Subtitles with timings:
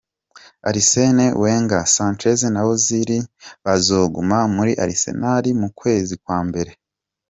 [0.69, 3.09] Arsene Wenger: Sanchez na Ozil
[3.65, 6.67] bazoguma muri Arsenal mu kwa mber.